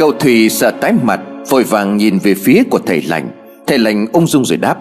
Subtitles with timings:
[0.00, 3.30] Cậu Thủy sợ tái mặt, Vội vàng nhìn về phía của thầy lành.
[3.66, 4.76] Thầy lành ung dung rồi đáp,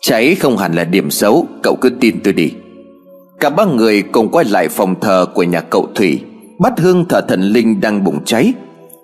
[0.00, 2.52] Cháy không hẳn là điểm xấu, Cậu cứ tin tôi đi.
[3.40, 6.20] Cả ba người cùng quay lại phòng thờ của nhà cậu Thủy
[6.58, 8.52] Bát hương thờ thần linh đang bùng cháy.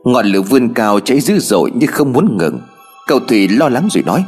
[0.04, 2.60] Ngọn lửa vươn cao cháy dữ dội nhưng không muốn ngừng.
[3.06, 4.24] Cậu Thủy lo lắng rồi nói,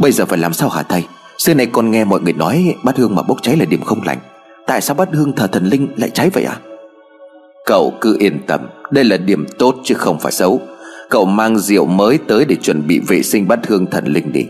[0.00, 1.04] Bây giờ phải làm sao hả thầy?
[1.38, 4.02] Xưa này con nghe mọi người nói bát hương mà bốc cháy là điểm không
[4.04, 4.18] lành.
[4.66, 6.56] Tại sao bát hương thờ thần linh lại cháy vậy à
[7.66, 8.60] Cậu cứ yên tâm,
[8.90, 10.60] Đây là điểm tốt chứ không phải xấu.
[11.10, 14.46] Cậu mang rượu mới tới để chuẩn bị vệ sinh bát hương thần linh đi.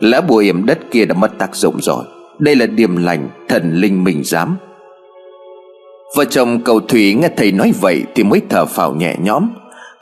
[0.00, 2.04] Lá bùa yểm đất kia đã mất tác dụng rồi.
[2.38, 4.56] Đây là điểm lành, Thần linh mình dám.
[6.16, 9.48] Vợ chồng cậu Thủy nghe thầy nói vậy Thì mới thở phào nhẹ nhõm.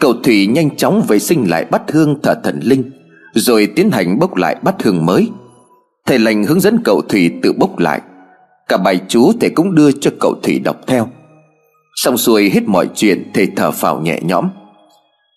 [0.01, 2.91] Cậu Thủy nhanh chóng vệ sinh lại bát hương thờ thần linh,
[3.34, 5.30] Rồi tiến hành bốc lại bát hương mới.
[6.06, 8.01] Thầy lành hướng dẫn cậu Thủy tự bốc lại.
[8.69, 11.09] Cả bài chú thầy cũng đưa cho cậu Thủy đọc theo.
[11.97, 14.48] Xong xuôi hết mọi chuyện Thầy thở phào nhẹ nhõm.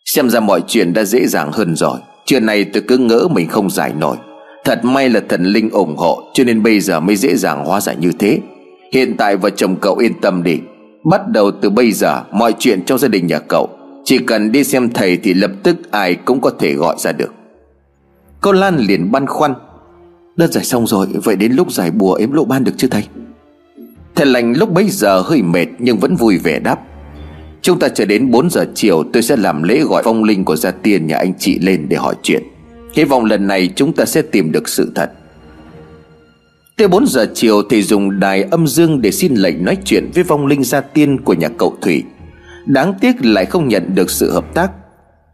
[0.05, 1.99] Xem ra mọi chuyện đã dễ dàng hơn rồi.
[2.25, 4.17] Trưa này tôi cứ ngỡ mình không giải nổi.
[4.66, 7.81] Thật may là thần linh ủng hộ, Cho nên bây giờ mới dễ dàng hóa
[7.81, 8.39] giải như thế.
[8.93, 10.59] Hiện tại vợ chồng cậu yên tâm đi.
[11.11, 13.69] Bắt đầu từ bây giờ, Mọi chuyện trong gia đình nhà cậu.
[14.03, 17.33] Chỉ cần đi xem thầy thì lập tức ai cũng có thể gọi ra được.
[18.41, 19.53] Cô Lan liền băn khoăn.
[20.35, 23.03] Đơn giải xong rồi, Vậy đến lúc giải bùa ếm lộ ban được chưa thầy?
[24.20, 26.80] Thầy lành lúc bấy giờ hơi mệt Nhưng vẫn vui vẻ đáp.
[27.62, 30.56] Chúng ta chờ đến 4 giờ chiều, Tôi sẽ làm lễ gọi phong linh của
[30.56, 32.44] gia tiên nhà anh chị lên để hỏi chuyện.
[32.94, 35.12] Hy vọng lần này chúng ta sẽ tìm được sự thật.
[36.78, 40.23] Tới 4 giờ chiều thì dùng đài âm dương để xin lệnh nói chuyện với
[40.23, 42.03] vong linh gia tiên của nhà cậu Thủy.
[42.66, 44.72] Đáng tiếc lại không nhận được sự hợp tác.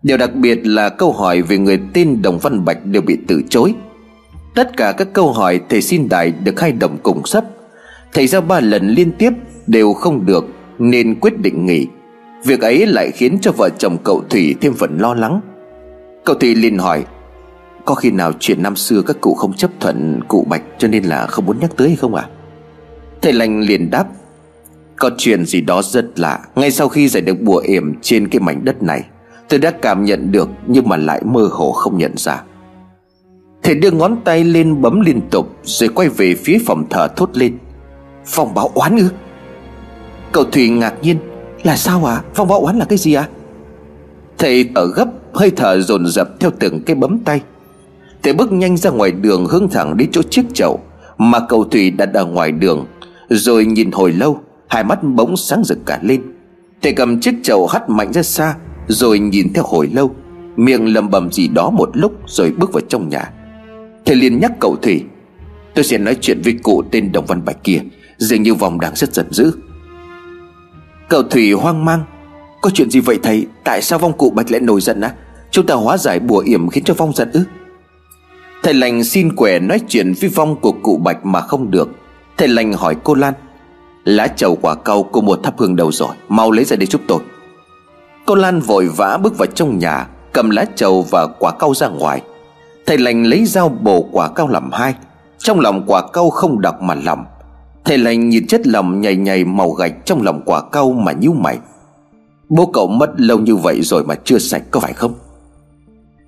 [0.04, 3.42] Điều đặc biệt là câu hỏi về người tên Đồng Văn Bạch đều bị từ
[3.50, 3.74] chối.
[4.56, 7.46] Tất cả các câu hỏi thầy xin đài được hai đồng cùng sắp.
[8.16, 9.34] Thầy ra ba lần liên tiếp
[9.68, 10.46] đều không được,
[10.80, 11.88] Nên quyết định nghỉ.
[12.46, 15.42] Việc ấy lại khiến cho vợ chồng cậu Thủy thêm phần lo lắng.
[16.26, 17.06] Cậu Thủy liền hỏi,
[17.86, 21.04] Có khi nào chuyện năm xưa các cụ không chấp thuận cụ Bạch Cho nên
[21.04, 22.28] là không muốn nhắc tới hay không ạ?
[22.30, 22.34] À?
[23.22, 24.06] Thầy lành liền đáp,
[24.96, 26.40] Có chuyện gì đó rất lạ.
[26.56, 29.04] Ngay sau khi giải được bùa yểm trên cái mảnh đất này,
[29.50, 32.44] Tôi đã cảm nhận được Nhưng mà lại mơ hồ không nhận ra.
[33.64, 37.30] Thầy đưa ngón tay lên bấm liên tục Rồi quay về phía phòng thờ thốt
[37.34, 37.58] lên
[38.26, 39.10] Phòng báo oán ư?
[40.32, 41.18] Cậu Thủy ngạc nhiên,
[41.64, 43.28] Là sao à Phòng báo oán là cái gì à
[44.38, 47.42] Thầy ở gấp, hơi thở dồn dập theo từng cái bấm tay.
[48.24, 50.80] Thầy bước nhanh ra ngoài đường hướng thẳng đến chỗ chiếc chậu
[51.18, 52.86] Mà cậu Thủy đặt ở ngoài đường,
[53.30, 56.22] Rồi nhìn hồi lâu, Hai mắt bỗng sáng rực cả lên.
[56.82, 58.56] Thầy cầm chiếc chậu hắt mạnh ra xa,
[58.88, 60.12] Rồi nhìn theo hồi lâu,
[60.56, 63.32] Miệng lầm bầm gì đó một lúc Rồi bước vào trong nhà.
[64.06, 65.04] Thầy liền nhắc cậu Thủy
[65.76, 67.80] Tôi sẽ nói chuyện với cụ tên Đồng Văn Bạch kia.
[68.18, 69.52] Dường như vòng đang rất giận dữ.
[71.10, 72.04] Cậu Thủy hoang mang.
[72.62, 73.48] Có chuyện gì vậy thầy?
[73.64, 75.14] Tại sao vong cụ Bạch lại nổi giận á?
[75.52, 77.44] Chúng ta hóa giải bùa yểm khiến cho vong giận ư?
[78.64, 81.90] Thầy lành xin quẻ nói chuyện với vong của cụ Bạch mà không được.
[82.38, 83.34] Thầy lành hỏi cô Lan.
[84.04, 87.02] Lá trầu quả cau cô một thắp hương đầu rồi Mau lấy ra để giúp
[87.08, 87.20] tôi
[88.26, 91.88] Cô Lan vội vã bước vào trong nhà, Cầm lá trầu và quả cau ra
[91.88, 92.22] ngoài.
[92.86, 94.96] Thầy lành lấy dao bổ quả cau làm hai.
[95.38, 97.26] Trong lòng quả cau không đọc mà lòng
[97.86, 101.34] Thầy lành nhìn chất lỏng nhầy nhầy màu gạch trong lòng quả cau mà nhíu
[101.34, 101.58] mày.
[102.50, 105.14] Bố cậu mất lâu như vậy rồi mà chưa sạch có phải không?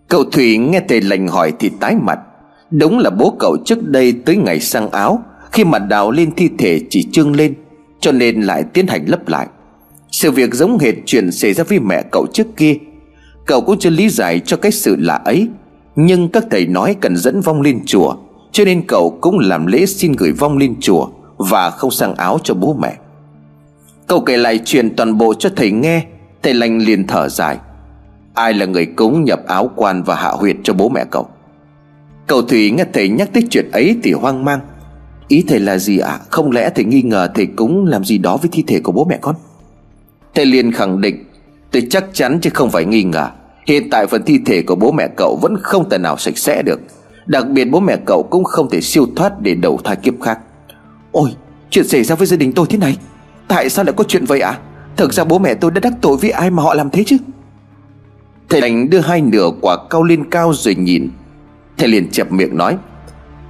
[0.08, 2.20] Cậu Thủy nghe thầy lành hỏi thì tái mặt.
[2.72, 6.50] Đúng là bố cậu trước đây tới ngày sang áo, Khi mà đào lên thi
[6.58, 7.54] thể chỉ trương lên,
[8.00, 9.48] Cho nên lại tiến hành lấp lại.
[10.12, 12.74] Sự việc giống hệt chuyện xảy ra với mẹ cậu trước kia.
[13.46, 15.48] Cậu cũng chưa lý giải cho cái sự lạ ấy,
[15.96, 18.16] Nhưng các thầy nói cần dẫn vong lên chùa,
[18.52, 21.08] Cho nên cậu cũng làm lễ xin gửi vong lên chùa.
[21.38, 22.98] Và không sang áo cho bố mẹ.
[24.08, 26.06] Cậu kể lại chuyện toàn bộ cho thầy nghe,
[26.44, 27.58] Thầy lành liền thở dài.
[28.34, 31.28] Ai là người cúng nhập áo quan và hạ huyệt cho bố mẹ cậu?
[32.28, 34.60] Cậu Thủy nghe thầy nhắc tới chuyện ấy thì hoang mang.
[35.28, 36.12] Ý thầy là gì ạ?
[36.12, 36.20] À?
[36.30, 39.06] Không lẽ thầy nghi ngờ thầy cúng làm gì đó với thi thể của bố
[39.06, 39.36] mẹ con?
[40.36, 41.24] Thầy liền khẳng định,
[41.72, 43.30] Tôi chắc chắn chứ không phải nghi ngờ.
[43.66, 46.62] Hiện tại phần thi thể của bố mẹ cậu vẫn không thể nào sạch sẽ
[46.66, 46.80] được.
[47.26, 50.40] Đặc biệt bố mẹ cậu cũng không thể siêu thoát để đầu thai kiếp khác.
[51.18, 51.32] Ôi,
[51.70, 52.98] chuyện xảy ra với gia đình tôi thế này,
[53.48, 54.50] Tại sao lại có chuyện vậy ạ?
[54.52, 54.60] À?
[54.96, 57.18] Thực ra bố mẹ tôi đã đắc tội với ai mà họ làm thế chứ?
[58.50, 61.10] Thầy lành đưa hai nửa quả cao lên cao rồi nhìn.
[61.78, 62.78] Thầy liền chẹp miệng nói,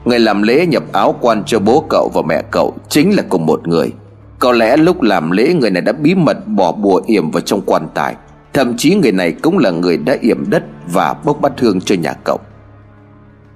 [0.06, 3.46] Người làm lễ nhập áo quan cho bố cậu và mẹ cậu Chính là cùng
[3.46, 3.92] một người.
[4.40, 7.62] Có lẽ lúc làm lễ người này đã bí mật bỏ bùa yểm vào trong
[7.66, 8.16] quan tài.
[8.54, 11.96] Thậm chí người này cũng là người đã yểm đất Và bốc bát hương cho
[11.96, 12.40] nhà cậu.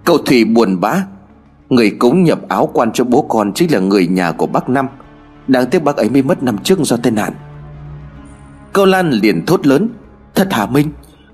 [0.06, 1.04] Cậu Thủy buồn bã
[1.72, 4.88] Người cúng nhập áo quan cho bố con Chính là người nhà của bác Năm.
[5.48, 7.34] Đáng tiếc bác ấy mới mất năm trước do tai nạn.
[8.74, 9.90] Câu Lan liền thốt lớn,
[10.36, 10.88] Thật hả Minh?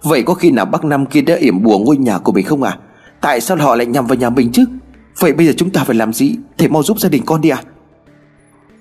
[0.04, 2.64] Vậy có khi nào bác Năm kia đã yểm bùa ngôi nhà của mình không
[2.64, 2.78] à?
[3.22, 4.66] Tại sao họ lại nhằm vào nhà mình chứ?
[5.20, 6.36] Vậy bây giờ chúng ta phải làm gì?
[6.58, 7.62] Thầy mau giúp gia đình con đi à?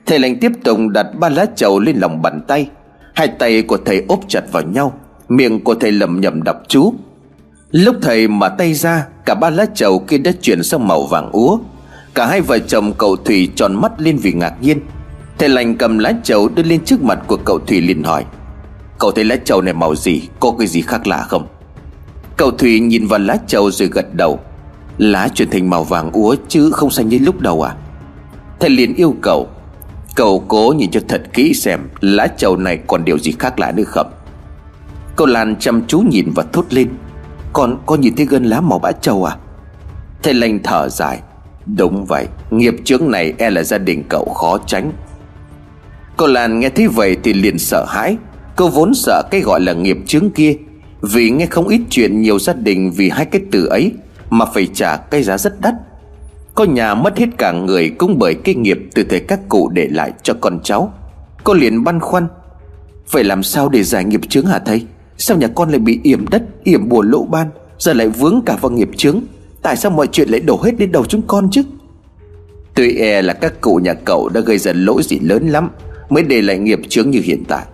[0.07, 2.71] Thầy lành tiếp tục đặt ba lá chầu lên lòng bàn tay.
[3.15, 4.93] Hai tay của thầy ốp chặt vào nhau,
[5.29, 6.95] Miệng của thầy lẩm nhẩm đọc chú.
[7.71, 11.31] Lúc thầy mà tay ra, Cả ba lá chầu kia đã chuyển sang màu vàng
[11.33, 11.59] úa.
[12.15, 14.81] Cả hai vợ chồng cậu Thủy tròn mắt lên vì ngạc nhiên.
[15.39, 18.25] Thầy lành cầm lá chầu đưa lên trước mặt của cậu Thủy liền hỏi,
[18.99, 20.23] Cậu thấy lá chầu này màu gì?
[20.41, 21.47] Có cái gì khác lạ không?
[22.37, 24.41] Cậu Thủy nhìn vào lá chầu rồi gật đầu,
[24.99, 27.75] Lá chuyển thành màu vàng úa chứ không xanh như lúc đầu à?
[28.61, 29.49] Thầy liền yêu cầu,
[30.15, 33.73] Cậu cố nhìn cho thật kỹ xem Lá chầu này còn điều gì khác lạ
[33.73, 34.11] nữa không?
[35.17, 36.89] Cậu Lan chăm chú nhìn và thốt lên
[37.57, 39.37] còn con nhìn thấy gân lá màu bã trầu à?
[40.23, 41.21] Thầy lành thở dài.
[41.77, 44.93] Đúng vậy, Nghiệp chướng này e là gia đình cậu khó tránh.
[46.17, 48.17] Cô Lan nghe thấy vậy thì liền sợ hãi.
[48.57, 50.57] Cô vốn sợ cái gọi là nghiệp chướng kia,
[51.03, 53.93] Vì nghe không ít chuyện nhiều gia đình vì hai cái từ ấy
[54.31, 55.75] Mà phải trả cái giá rất đắt.
[56.55, 59.89] Có nhà mất hết cả người cũng bởi cái nghiệp từ thời các cụ để
[59.91, 60.93] lại cho con cháu.
[61.45, 62.29] Cô liền băn khoăn,
[63.07, 64.87] Phải làm sao để giải nghiệp chướng hả thầy?
[65.19, 68.57] Sao nhà con lại bị yểm đất, Yểm bùa lỗ ban, Giờ lại vướng cả
[68.61, 69.21] vào nghiệp chướng?
[69.63, 71.63] Tại sao mọi chuyện lại đổ hết lên đầu chúng con chứ?
[72.75, 75.71] Tuy e là các cụ nhà cậu đã gây ra lỗi gì lớn lắm,
[76.09, 77.67] Mới để lại nghiệp chướng như hiện tại.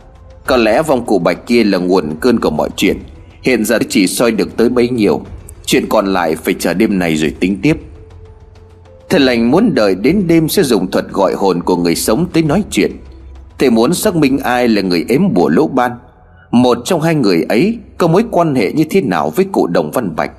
[0.46, 2.96] Có lẽ vong cụ bạch kia là nguồn cơn của mọi chuyện.
[3.42, 5.20] Hiện giờ chỉ soi được tới bấy nhiêu.
[5.66, 7.76] Chuyện còn lại phải chờ đêm này rồi tính tiếp.
[9.08, 12.42] Thầy lành muốn đợi đến đêm sẽ dùng thuật gọi hồn của người sống tới
[12.42, 12.92] nói chuyện.
[13.58, 15.90] Thầy muốn xác minh ai là người ếm bùa lỗ ban.
[16.52, 19.90] Một trong hai người ấy có mối quan hệ như thế nào với cụ Đồng
[19.90, 20.30] Văn Bạch?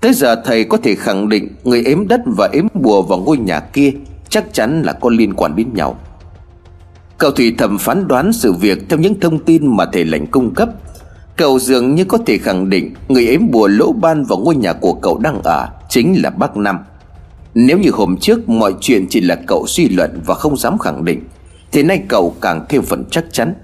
[0.00, 3.38] Tới giờ thầy có thể khẳng định Người ếm đất và ếm bùa vào ngôi
[3.38, 3.92] nhà kia
[4.28, 5.96] Chắc chắn là có liên quan đến nhau.
[7.18, 10.54] Cậu Thủy thầm phán đoán sự việc Theo những thông tin mà thầy lệnh cung
[10.54, 10.68] cấp.
[11.36, 14.72] Cậu dường như có thể khẳng định Người ếm bùa lỗ ban vào ngôi nhà
[14.72, 16.78] của cậu đang ở Chính là bác Năm
[17.54, 21.04] Nếu như hôm trước mọi chuyện chỉ là cậu suy luận Và không dám khẳng
[21.04, 21.20] định,
[21.72, 23.54] Thì nay cậu càng thêm phần chắc chắn.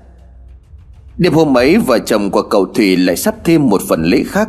[1.19, 4.49] Đêm hôm ấy, vợ chồng của cậu Thủy lại sắp thêm một phần lễ khác.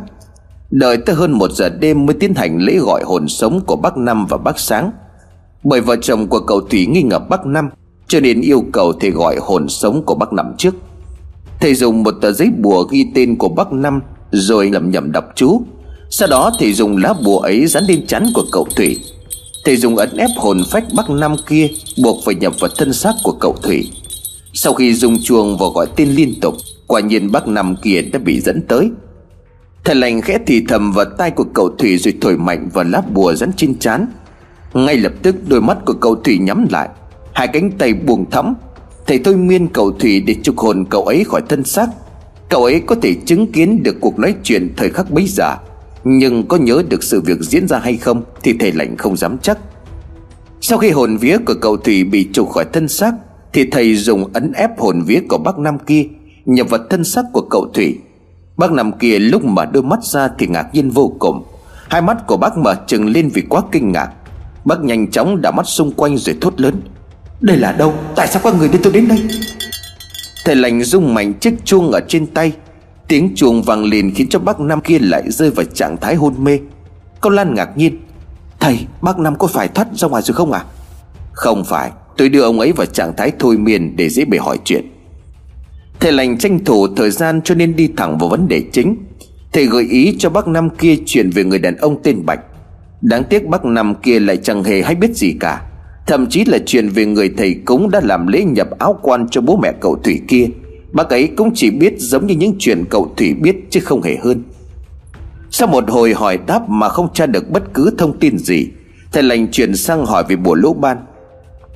[0.70, 3.96] Đợi tới hơn một giờ đêm mới tiến hành lễ gọi hồn sống của bác
[3.96, 4.90] Năm và bác Sáng.
[5.64, 7.68] Bởi vợ chồng của cậu Thủy nghi ngờ bác Năm,
[8.08, 10.74] Cho nên yêu cầu thầy gọi hồn sống của bác Năm trước.
[11.60, 14.00] Thầy dùng một tờ giấy bùa ghi tên của bác Năm,
[14.30, 15.62] Rồi lầm nhầm đọc chú.
[16.10, 19.00] Sau đó thầy dùng lá bùa ấy dán lên chắn của cậu Thủy.
[19.64, 21.68] Thầy dùng ấn ép hồn phách bác Năm kia
[22.02, 23.90] Buộc phải nhập vào thân xác của cậu Thủy.
[24.52, 26.54] Sau khi dùng chuông và gọi tên liên tục,
[26.90, 28.90] Quả nhiên bác Năm kia đã bị dẫn tới.
[29.84, 33.02] Thầy lành khẽ thì thầm vào tai của cậu Thủy Rồi thổi mạnh vào lá
[33.12, 34.06] bùa dẫn trên chán.
[34.74, 36.88] Ngay lập tức, đôi mắt của cậu Thủy nhắm lại.
[37.32, 38.54] Hai cánh tay buông thõng.
[39.06, 41.86] Thầy thôi miên cậu Thủy để trục hồn cậu ấy khỏi thân xác.
[42.48, 45.56] Cậu ấy có thể chứng kiến được cuộc nói chuyện thời khắc bấy giờ.
[46.04, 49.38] Nhưng có nhớ được sự việc diễn ra hay không Thì thầy lành không dám
[49.38, 49.58] chắc.
[50.60, 53.12] Sau khi hồn vía của cậu Thủy bị trục khỏi thân xác
[53.52, 56.04] thì thầy dùng ấn ép hồn vía của bác Nam kia,
[56.44, 57.98] Nhập vào thân xác của cậu Thủy.
[58.56, 61.44] Bác Nam kia lúc mở đôi mắt ra thì ngạc nhiên vô cùng.
[61.90, 64.10] Hai mắt của bác mở trừng lên vì quá kinh ngạc.
[64.64, 66.82] Bác nhanh chóng đảo mắt xung quanh rồi thốt lớn,
[67.40, 67.94] Đây là đâu?
[68.16, 69.18] Tại sao các người đưa tôi đến đây?
[70.44, 72.52] Thầy lành rung mạnh chiếc chuông ở trên tay.
[73.08, 76.34] Tiếng chuông vang lên khiến cho bác Nam kia lại rơi vào trạng thái hôn
[76.44, 76.58] mê.
[77.20, 77.98] Câu Lan ngạc nhiên,
[78.60, 80.64] Thầy, bác Nam có phải thoát ra ngoài rồi không à
[81.32, 81.90] Không phải.
[82.20, 84.84] Tôi đưa ông ấy vào trạng thái thôi miên để dễ bề hỏi chuyện.
[86.00, 88.96] Thầy lành tranh thủ thời gian cho nên đi thẳng vào vấn đề chính.
[89.52, 92.40] Thầy gợi ý cho bác Năm kia chuyện về người đàn ông tên Bạch.
[93.00, 95.62] Đáng tiếc bác Năm kia lại chẳng hề hay biết gì cả.
[96.06, 99.40] Thậm chí là chuyện về người thầy cúng đã làm lễ nhập áo quan cho
[99.40, 100.46] bố mẹ cậu Thủy kia.
[100.92, 104.16] Bác ấy cũng chỉ biết giống như những chuyện cậu Thủy biết chứ không hề
[104.16, 104.42] hơn.
[105.50, 108.68] Sau một hồi hỏi đáp mà không tra được bất cứ thông tin gì,
[109.12, 110.96] Thầy lành chuyển sang hỏi về bùa lỗ ban.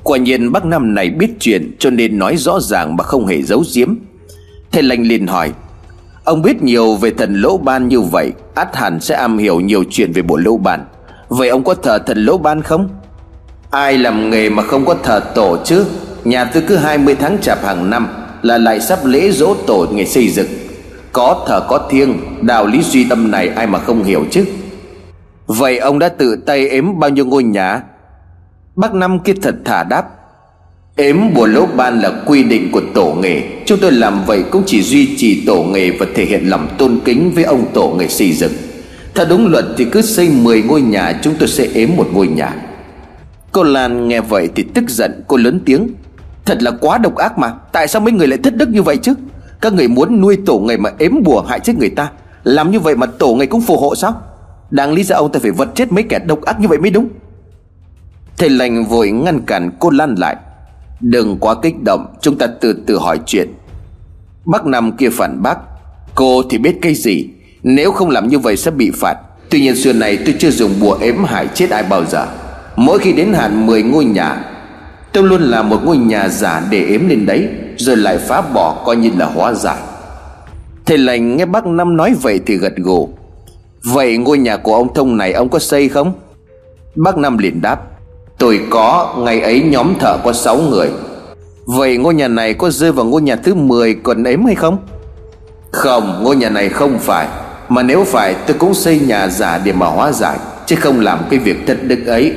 [0.05, 3.43] Quả nhiên bác Năm này biết chuyện cho nên nói rõ ràng mà không hề
[3.43, 3.95] giấu giếm.
[4.73, 5.53] Thầy lành liền hỏi,
[6.25, 9.85] Ông biết nhiều về thần lỗ ban như vậy, át hẳn sẽ am hiểu nhiều
[9.91, 10.85] chuyện về bộ lỗ ban.
[11.29, 12.89] Vậy ông có thờ thần lỗ ban không?
[13.71, 15.85] Ai làm nghề mà không có thờ tổ chứ?
[16.25, 18.09] Nhà tôi cứ 20 tháng chạp hàng năm
[18.43, 20.49] Là lại sắp lễ dỗ tổ ngày xây dựng.
[21.13, 24.45] Có thờ có thiêng, Đạo lý duy tâm này ai mà không hiểu chứ?
[25.47, 27.83] Vậy ông đã tự tay ếm bao nhiêu ngôi nhà
[28.77, 30.05] Bác Năm kia thật thà đáp,
[30.97, 33.43] Ếm bùa lỗ ban là quy định của tổ nghề.
[33.67, 37.01] Chúng tôi làm vậy cũng chỉ duy trì tổ nghề Và thể hiện lòng tôn
[37.05, 38.53] kính với ông tổ nghề xây dựng.
[39.15, 42.27] Theo đúng luật thì cứ xây 10 ngôi nhà, Chúng tôi sẽ ếm một ngôi
[42.27, 42.55] nhà.
[43.53, 45.89] Cô Lan nghe vậy thì tức giận, Cô lớn tiếng,
[46.45, 48.97] Thật là quá độc ác mà, Tại sao mấy người lại thất đức như vậy
[48.97, 49.15] chứ?
[49.61, 52.11] Các người muốn nuôi tổ nghề mà ếm bùa hại chết người ta,
[52.45, 54.23] Làm như vậy mà tổ nghề cũng phù hộ sao?
[54.71, 56.91] Đáng lý ra ông ta phải vật chết mấy kẻ độc ác như vậy mới
[56.91, 57.09] đúng.
[58.39, 60.37] Thầy lành vội ngăn cản cô Lan lại.
[61.01, 63.49] Đừng quá kích động, Chúng ta từ từ hỏi chuyện.
[64.45, 65.59] Bác Năm kia phản bác,
[66.15, 67.29] Cô thì biết cái gì?
[67.63, 69.17] Nếu không làm như vậy sẽ bị phạt.
[69.51, 72.27] Tuy nhiên xưa này tôi chưa dùng bùa ếm hại chết ai bao giờ.
[72.77, 74.45] Mỗi khi đến hạn 10 ngôi nhà,
[75.13, 78.83] Tôi luôn làm một ngôi nhà giả để ếm lên đấy, Rồi lại phá bỏ
[78.87, 79.79] coi như là hóa giải.
[80.87, 83.09] Thầy lành nghe bác Năm nói vậy thì gật gù.
[83.85, 86.13] Vậy ngôi nhà của ông Thông này ông có xây không?
[86.97, 87.94] Bác Năm liền đáp
[88.39, 90.89] Tôi có, Ngày ấy nhóm thợ có 6 người.
[91.67, 94.79] Vậy ngôi nhà này có rơi vào ngôi nhà thứ 10 còn ếm hay không?
[95.71, 97.29] Không, ngôi nhà này không phải.
[97.69, 101.19] Mà nếu phải, tôi cũng xây nhà giả để mà hóa giải, Chứ không làm
[101.31, 102.33] cái việc thất đức ấy.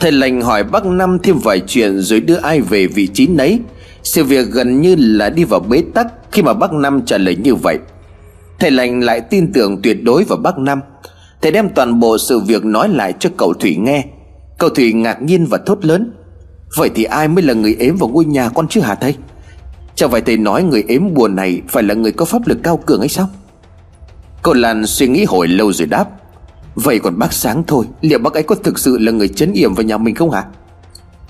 [0.00, 3.60] Thầy lành hỏi bác Năm thêm vài chuyện Rồi đưa ai về vị trí nấy.
[4.02, 7.36] Sự việc gần như là đi vào bế tắc Khi mà bác Năm trả lời
[7.36, 7.78] như vậy.
[8.58, 10.80] Thầy lành lại tin tưởng tuyệt đối vào bác Năm.
[11.42, 14.04] Thầy đem toàn bộ sự việc nói lại cho cậu Thủy nghe.
[14.60, 16.12] Cậu Thủy ngạc nhiên và thốt lớn.
[16.76, 19.14] Vậy thì ai mới là người ếm vào ngôi nhà con chứ hả thầy?
[19.94, 22.76] Chẳng phải thầy nói người ếm bùa này Phải là người có pháp lực cao
[22.76, 23.28] cường ấy sao?
[24.42, 26.08] Cô Lan suy nghĩ hồi lâu rồi đáp.
[26.74, 29.74] Vậy còn bác sáng thôi, Liệu bác ấy có thực sự là người chấn yểm
[29.74, 30.44] vào nhà mình không hả?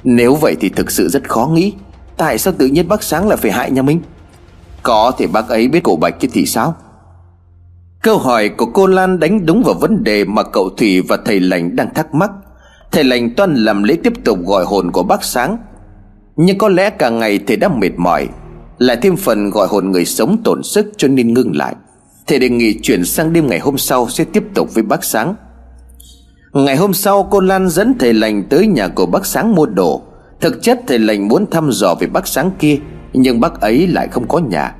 [0.05, 1.73] Nếu vậy thì thực sự rất khó nghĩ.
[2.17, 4.01] Tại sao tự nhiên bác sáng lại phải hại nhà mình?
[4.83, 6.77] Có thể bác ấy biết cổ bạch chứ thì sao?
[8.03, 11.41] Câu hỏi của cô Lan đánh đúng vào vấn đề mà cậu Thủy và thầy
[11.41, 12.31] lành đang thắc mắc.
[12.93, 15.57] Thầy lành toan làm lễ tiếp tục gọi hồn của bác sáng.
[16.37, 18.29] Nhưng có lẽ cả ngày thầy đã mệt mỏi,
[18.79, 21.75] Lại thêm phần gọi hồn người sống tổn sức cho nên ngưng lại.
[22.27, 25.35] Thầy đề nghị chuyển sang đêm ngày hôm sau sẽ tiếp tục với bác sáng.
[26.53, 30.03] Ngày hôm sau, cô Lan dẫn thầy lành tới nhà của bác sáng mua đồ.
[30.41, 32.79] Thực chất thầy lành muốn thăm dò về bác sáng kia,
[33.13, 34.75] Nhưng bác ấy lại không có nhà.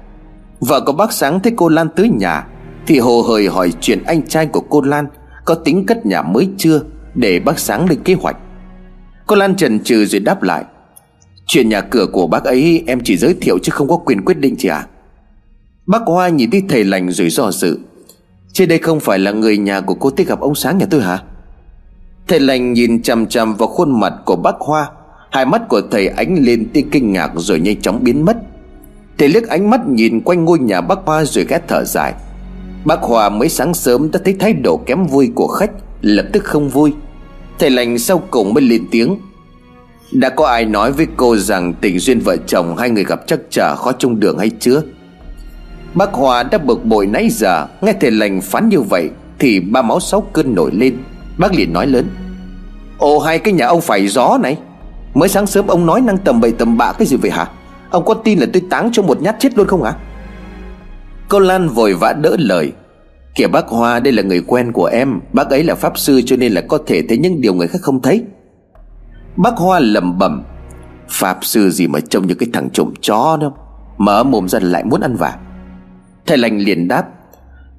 [0.61, 2.47] Vợ của bác sáng thấy cô Lan tới nhà,
[2.87, 5.07] Thì hồ hời hỏi chuyện anh trai của cô Lan
[5.45, 6.81] Có tính cất nhà mới chưa?
[7.15, 8.37] Để bác sáng lên kế hoạch.
[9.27, 10.65] Cô Lan trần trừ rồi đáp lại,
[11.53, 14.39] Chuyện nhà cửa của bác ấy em chỉ giới thiệu chứ không có quyền quyết
[14.39, 14.77] định chị ạ.
[14.77, 14.89] À?
[15.87, 17.79] Bác Hoa nhìn đi thầy lành rồi do dự
[18.53, 21.03] Trên đây không phải là người nhà của cô thích gặp ông Sáng nhà tôi
[21.03, 21.23] hả?
[22.29, 24.91] Thầy lành nhìn chằm chằm vào khuôn mặt của bác Hoa,
[25.31, 28.37] Hai mắt của thầy ánh lên tia kinh ngạc rồi nhanh chóng biến mất.
[29.19, 32.15] Thầy liếc ánh mắt nhìn quanh ngôi nhà bác Hoa rồi ghét thở dài.
[32.85, 35.71] Bác Hoa mới sáng sớm đã thấy thái độ kém vui của khách.
[36.03, 36.93] Lập tức không vui.
[37.59, 39.17] Thầy lành sau cùng mới lên tiếng.
[40.13, 43.41] Đã có ai nói với cô rằng tình duyên vợ chồng hai người gặp chắc
[43.51, 44.83] trở khó trong đường hay chưa?
[45.95, 49.83] Bác Hòa đã bực bội nãy giờ, Nghe thầy lành phán như vậy Thì ba
[49.83, 50.99] máu sáu cơn nổi lên.
[51.39, 52.07] Bác liền nói lớn.
[52.99, 54.59] Ồ, hai cái nhà ông phải gió này.
[55.15, 57.47] Mới sáng sớm ông nói năng tầm bậy tầm bạ cái gì vậy hả?
[57.91, 59.95] Ông có tin là tôi táng cho một nhát chết luôn không hả?
[61.29, 62.73] Cô Lan vội vã đỡ lời.
[63.35, 65.21] Kìa bác Hoa, đây là người quen của em.
[65.33, 67.79] Bác ấy là pháp sư cho nên là có thể thấy những điều người khác
[67.83, 68.25] không thấy.
[69.37, 70.43] Bác Hoa lẩm bẩm,
[71.11, 73.55] Pháp sư gì mà trông như cái thằng trộm chó đâu
[73.99, 75.37] Mở mồm ra lại muốn ăn vả
[76.27, 77.05] Thầy lành liền đáp,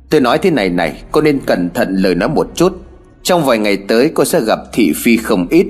[0.09, 2.73] Tôi nói thế này này Cô nên cẩn thận lời nói một chút.
[3.23, 5.67] Trong vài ngày tới, cô sẽ gặp thị phi không ít.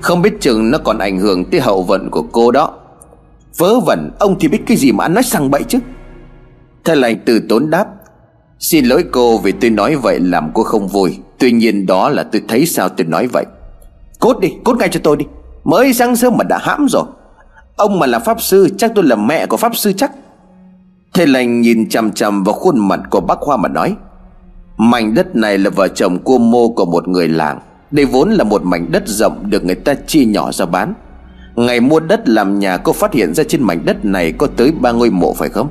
[0.00, 2.78] Không biết chừng nó còn ảnh hưởng tới hậu vận của cô đó.
[3.58, 5.78] Vớ vẩn, Ông thì biết cái gì mà ăn nói sang bậy chứ?
[6.84, 7.86] Thầy lành từ tốn đáp
[8.60, 11.18] Xin lỗi cô vì tôi nói vậy làm cô không vui.
[11.38, 13.44] Tuy nhiên đó là tôi thấy sao tôi nói vậy.
[14.18, 15.24] Cốt đi, cốt ngay cho tôi đi.
[15.64, 17.04] Mới sáng sớm mà đã hãm rồi.
[17.76, 20.12] Ông mà là pháp sư chắc tôi là mẹ của pháp sư chắc.
[21.14, 23.96] Thầy lành nhìn chằm chằm vào khuôn mặt của bác Hoa mà nói
[24.76, 27.58] Mảnh đất này là vợ chồng cua mô của một người làng.
[27.90, 30.94] Đây vốn là một mảnh đất rộng được người ta chia nhỏ ra bán.
[31.56, 34.72] Ngày mua đất làm nhà cô phát hiện ra trên mảnh đất này có tới
[34.80, 35.68] ba ngôi mộ phải không?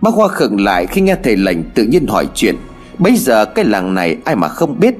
[0.00, 2.56] Bác Hoa khựng lại khi nghe thầy lành tự nhiên hỏi chuyện.
[2.98, 4.94] Bây giờ cái làng này ai mà không biết?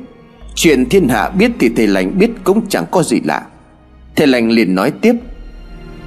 [0.54, 3.42] Chuyện thiên hạ biết thì thầy lành biết cũng chẳng có gì lạ.
[4.16, 5.14] Thầy lành liền nói tiếp.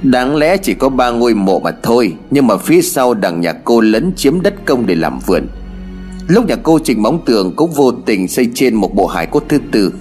[0.04, 3.54] Đáng lẽ chỉ có ba ngôi mộ mà thôi, Nhưng mà phía sau đằng nhà
[3.54, 5.48] cô lấn chiếm đất công để làm vườn.
[6.28, 9.44] Lúc nhà cô trình móng tường cũng vô tình xây trên một bộ hải cốt
[9.50, 9.94] thứ tư.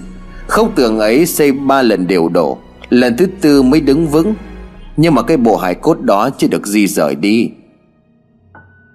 [0.47, 2.57] Không tường ấy xây ba lần đều đổ,
[2.89, 4.33] Lần thứ tư mới đứng vững.
[4.97, 7.49] Nhưng mà cái bộ hải cốt đó chưa được di rời đi.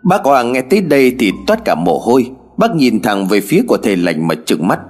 [0.04, 2.30] Bác Hoàng nghe tới đây thì toát cả mồ hôi.
[2.56, 4.80] Bác nhìn thẳng về phía của thầy lành mà trừng mắt.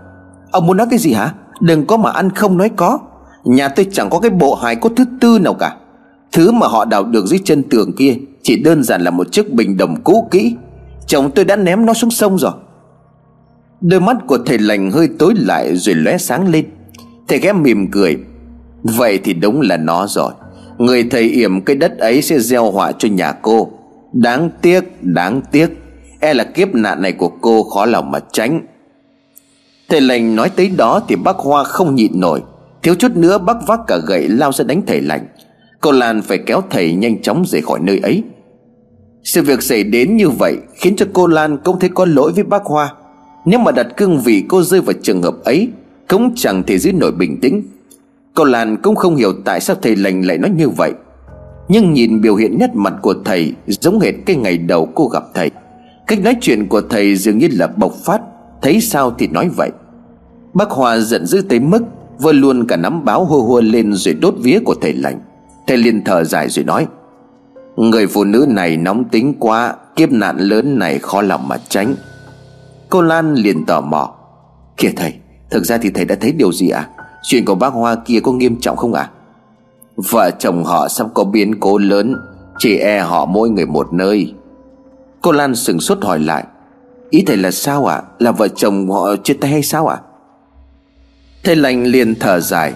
[0.50, 1.35] Ông muốn nói cái gì hả?
[1.61, 2.99] Đừng có mà ăn không nói có.
[3.44, 5.76] Nhà tôi chẳng có cái bộ hài cốt thứ tư nào cả.
[6.33, 9.52] Thứ mà họ đào được dưới chân tường kia Chỉ đơn giản là một chiếc
[9.52, 10.56] bình đồng cũ kỹ.
[11.06, 12.52] Chồng tôi đã ném nó xuống sông rồi.
[13.80, 16.64] Đôi mắt của thầy lành hơi tối lại rồi lóe sáng lên.
[17.28, 18.16] Thầy ghé mỉm cười.
[18.83, 20.33] Vậy thì đúng là nó rồi.
[20.78, 23.71] Người thầy yểm cái đất ấy sẽ gieo họa cho nhà cô.
[24.14, 25.71] Đáng tiếc, đáng tiếc
[26.21, 28.61] E là kiếp nạn này của cô khó lòng mà tránh.
[29.88, 32.42] Thầy lành nói tới đó thì bác Hoa không nhịn nổi.
[32.83, 35.26] Thiếu chút nữa bác vác cả gậy lao ra đánh thầy lành.
[35.80, 38.23] Cô Lan phải kéo thầy nhanh chóng rời khỏi nơi ấy.
[39.25, 42.44] Sự việc xảy đến như vậy Khiến cho cô Lan cũng thấy có lỗi với
[42.44, 42.94] bác Hoa.
[43.44, 45.68] Nếu mà đặt cương vị cô rơi vào trường hợp ấy
[46.09, 47.62] Cũng chẳng thể giữ nổi bình tĩnh.
[48.35, 50.92] Cô Lan cũng không hiểu tại sao thầy lành lại nói như vậy.
[51.68, 55.23] Nhưng nhìn biểu hiện nét mặt của thầy Giống hệt cái ngày đầu cô gặp
[55.35, 55.50] thầy.
[56.06, 58.21] Cách nói chuyện của thầy dường như là bộc phát.
[58.62, 59.71] Thấy sao thì nói vậy.
[60.54, 61.83] Bác Hòa giận dữ tới mức
[62.18, 65.21] Vơ luôn cả nắm báo hô hô lên rồi đốt vía của thầy lành
[65.66, 66.87] Thầy liền thở dài rồi nói,
[67.76, 71.94] Người phụ nữ này nóng tính quá, Kiếp nạn lớn này khó lòng mà tránh.
[72.90, 74.14] Cô Lan liền tò mò,
[74.76, 75.14] Kìa thầy,
[75.50, 76.88] Thực ra thì thầy đã thấy điều gì à?
[77.23, 79.11] Chuyện của bác Hoa kia có nghiêm trọng không à
[79.96, 82.16] Vợ chồng họ sắp có biến cố lớn,
[82.58, 84.34] Chỉ e họ mỗi người một nơi
[85.22, 86.44] Cô Lan sừng sốt hỏi lại,
[87.10, 88.02] Ý thầy là sao ạ à?
[88.18, 90.04] Là vợ chồng họ chia tay hay sao ạ à?
[91.44, 92.74] Thầy lành liền thở dài,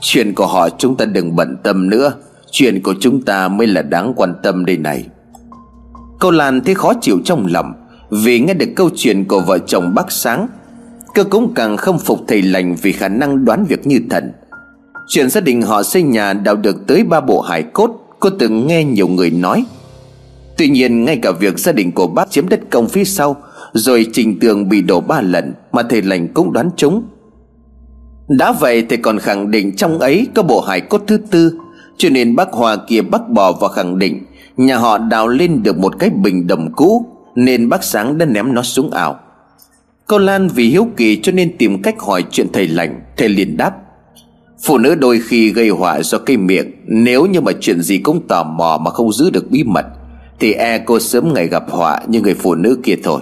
[0.00, 2.12] Chuyện của họ chúng ta đừng bận tâm nữa,
[2.50, 5.06] Chuyện của chúng ta mới là đáng quan tâm đây này
[6.20, 7.72] Cô Lan thấy khó chịu trong lòng,
[8.10, 10.48] Vì nghe được câu chuyện của vợ chồng bác Sáng
[11.14, 14.32] Cơ cũng càng không phục thầy lành Vì khả năng đoán việc như thần
[15.08, 18.66] Chuyện gia đình họ xây nhà đào được tới ba bộ hải cốt, Cô từng
[18.66, 19.64] nghe nhiều người nói.
[20.56, 23.36] Tuy nhiên, ngay cả việc gia đình của bác chiếm đất công phía sau,
[23.72, 27.02] Rồi trình tường bị đổ ba lần Mà thầy lành cũng đoán trúng.
[28.28, 31.58] Đã vậy thì còn khẳng định trong ấy có bộ hải cốt thứ tư,
[31.96, 34.24] Cho nên bác Hòa kia bác bỏ và khẳng định
[34.56, 38.54] Nhà họ đào lên được một cái bình đồng cũ, Nên bác Sáng đã ném
[38.54, 39.20] nó xuống ảo
[40.06, 43.56] Cô Lan vì hiếu kỳ cho nên tìm cách hỏi chuyện thầy lành, Thầy liền
[43.56, 43.72] đáp.
[44.64, 46.72] Phụ nữ đôi khi gây họa do cây miệng.
[46.86, 49.86] Nếu như mà chuyện gì cũng tò mò mà không giữ được bí mật,
[50.40, 53.20] Thì e cô sớm ngày gặp họa như người phụ nữ kia thôi.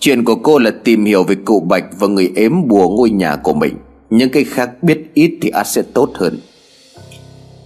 [0.00, 3.36] Chuyện của cô là tìm hiểu về cụ Bạch và người ếm bùa ngôi nhà
[3.36, 3.74] của mình.
[4.10, 6.38] Những cái khác biết ít thì ắt sẽ tốt hơn.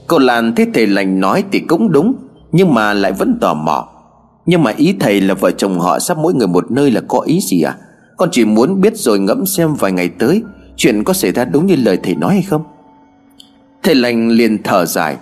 [0.07, 2.15] Cô Lan thấy thầy lành nói thì cũng đúng,
[2.53, 3.89] Nhưng mà lại vẫn tò mò.
[4.47, 7.21] Nhưng mà ý thầy là vợ chồng họ sắp mỗi người một nơi là có
[7.21, 7.77] ý gì à?
[8.17, 10.43] Con chỉ muốn biết rồi ngẫm xem vài ngày tới
[10.77, 12.63] Chuyện có xảy ra đúng như lời thầy nói hay không?
[13.89, 15.17] Thầy lành liền thở dài.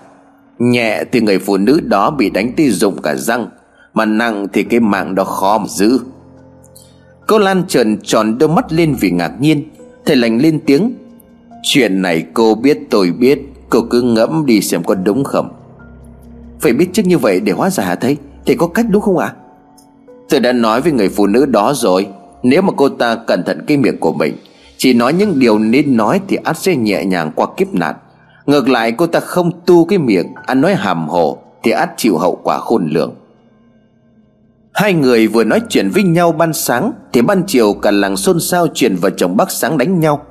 [0.59, 3.48] Nhẹ thì người phụ nữ đó bị đánh tê rụng cả răng,
[3.94, 5.98] Mà nặng thì cái mạng đó khó mà giữ.
[7.26, 9.62] Cô Lan trợn tròn đôi mắt lên vì ngạc nhiên.
[10.07, 10.94] Thầy lành lên tiếng,
[11.62, 13.38] Chuyện này cô biết, tôi biết,
[13.70, 15.48] Cô cứ ngẫm đi xem có đúng không?
[16.61, 18.16] Phải biết trước như vậy để hóa giải hả thầy?
[18.46, 19.26] Thầy có cách đúng không ạ?
[19.26, 19.37] À?
[20.29, 22.07] Tôi đã nói với người phụ nữ đó rồi.
[22.42, 24.37] Nếu mà cô ta cẩn thận cái miệng của mình,
[24.76, 27.94] Chỉ nói những điều nên nói Thì ắt sẽ nhẹ nhàng qua kiếp nạn.
[28.46, 32.18] Ngược lại, cô ta không tu cái miệng, Ăn nói hàm hồ, Thì ắt chịu
[32.18, 33.14] hậu quả khôn lường.
[34.74, 38.40] Hai người vừa nói chuyện với nhau ban sáng, Thì ban chiều cả làng xôn
[38.40, 40.22] xao chuyện vợ chồng bác sáng đánh nhau.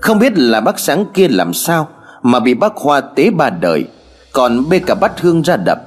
[0.00, 1.88] Không biết là bác sáng kia làm sao
[2.22, 3.88] Mà bị bác Hoa tế ba đời,
[4.32, 5.78] Còn bê cả bát hương ra đập.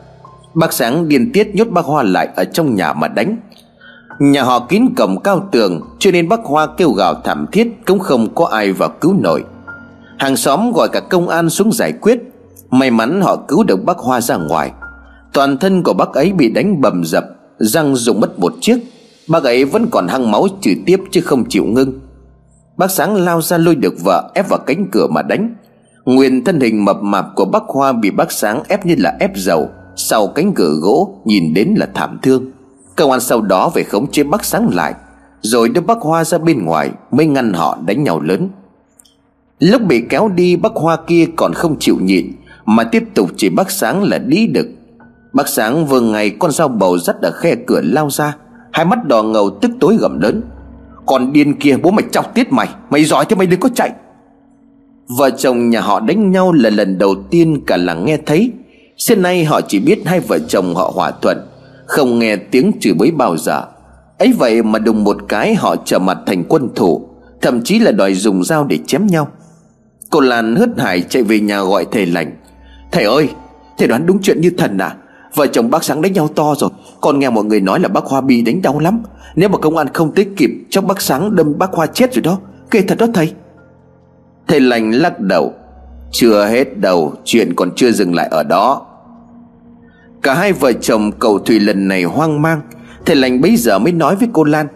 [0.53, 3.37] Bác sáng điên tiết nhốt bác Hoa lại ở trong nhà mà đánh.
[4.19, 7.99] Nhà họ kín cổng cao tường, Cho nên bác Hoa kêu gào thảm thiết, Cũng
[7.99, 9.43] không có ai vào cứu nổi.
[10.23, 12.19] Hàng xóm gọi cả công an xuống giải quyết.
[12.71, 14.71] May mắn họ cứu được bác Hoa ra ngoài.
[15.33, 17.23] Toàn thân của bác ấy bị đánh bầm dập,
[17.57, 18.77] Răng rụng mất một chiếc.
[19.27, 21.99] Bác ấy vẫn còn hăng máu chửi tiếp chứ không chịu ngưng.
[22.77, 25.55] Bác Sáng lao ra lôi được vợ ép vào cánh cửa mà đánh.
[26.05, 29.31] Nguyên thân hình mập mạp của bác Hoa bị bác Sáng ép như là ép
[29.35, 32.51] dầu, Sau cánh cửa gỗ nhìn đến là thảm thương.
[32.95, 34.93] Công an sau đó về khống chế bác Sáng lại,
[35.41, 38.49] Rồi đưa bác Hoa ra bên ngoài Mới ngăn họ đánh nhau lớn.
[39.63, 42.31] Lúc bị kéo đi, bác Hoa kia còn không chịu nhịn,
[42.65, 44.67] Mà tiếp tục chỉ bác Sáng là đi được
[45.33, 48.35] Bác Sáng vừa ngày con dao bầu dắt ở khe cửa lao ra,
[48.71, 50.41] Hai mắt đỏ ngầu tức tối gầm lớn
[51.05, 53.91] Còn điên kia, bố mày chọc tiết mày Mày giỏi thì mày đừng có chạy.
[55.17, 58.51] Vợ chồng nhà họ đánh nhau là lần đầu tiên cả làng nghe thấy.
[58.97, 61.37] Xưa nay họ chỉ biết hai vợ chồng họ hòa thuận,
[61.85, 63.65] Không nghe tiếng chửi bới bao giờ.
[64.19, 67.07] Ấy vậy mà đùng một cái họ trở mặt thành quân thủ,
[67.41, 69.27] Thậm chí là đòi dùng dao để chém nhau.
[70.13, 72.31] Cô Lan hớt hải chạy về nhà gọi thầy lành.
[72.91, 73.29] Thầy ơi,
[73.77, 74.95] Thầy đoán đúng chuyện như thần à?
[75.35, 76.69] Vợ chồng bác Sáng đánh nhau to rồi
[77.01, 79.03] Còn nghe mọi người nói là bác Hoa bị đánh đau lắm.
[79.35, 82.21] Nếu mà công an không tới kịp Chắc bác Sáng đâm bác Hoa chết rồi
[82.21, 82.39] đó.
[82.71, 83.33] Kể thật đó thầy.
[84.47, 85.53] Thầy lành lắc đầu.
[86.11, 88.85] Chưa hết đầu Chuyện còn chưa dừng lại ở đó.
[90.21, 92.61] Cả hai vợ chồng cầu thủy lần này hoang mang.
[93.05, 94.67] Thầy lành bấy giờ mới nói với cô Lan,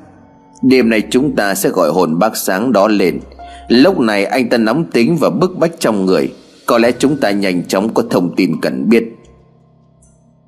[0.62, 3.20] Đêm nay chúng ta sẽ gọi hồn bác sáng đó lên.
[3.68, 6.34] Lúc này anh ta nóng tính và bức bách trong người.
[6.66, 9.04] Có lẽ chúng ta nhanh chóng có thông tin cần biết.